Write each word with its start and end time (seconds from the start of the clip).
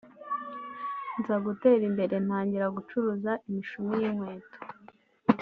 nza 1.19 1.35
gutera 1.45 1.83
imbere 1.89 2.15
ntangira 2.25 2.65
gucuruza 2.75 3.31
imishumi 3.47 3.93
y’inkweto 4.01 4.57